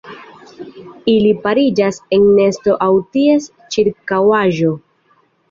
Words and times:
Ili 1.11 1.33
pariĝas 1.43 1.99
en 2.17 2.25
nesto 2.39 2.75
aŭ 2.87 2.89
ties 3.19 3.47
ĉirkaŭaĵo. 3.77 4.75